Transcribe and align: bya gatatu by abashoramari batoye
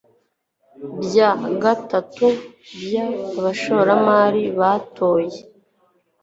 bya 1.03 1.29
gatatu 1.61 2.27
by 2.81 2.93
abashoramari 3.39 4.43
batoye 4.59 5.37